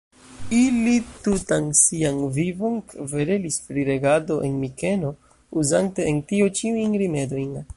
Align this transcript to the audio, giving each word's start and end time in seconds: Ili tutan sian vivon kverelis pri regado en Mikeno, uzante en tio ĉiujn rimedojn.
Ili 0.59 0.93
tutan 1.25 1.67
sian 1.79 2.17
vivon 2.37 2.79
kverelis 2.93 3.59
pri 3.67 3.83
regado 3.91 4.39
en 4.49 4.57
Mikeno, 4.63 5.13
uzante 5.65 6.09
en 6.13 6.25
tio 6.33 6.49
ĉiujn 6.61 6.99
rimedojn. 7.05 7.55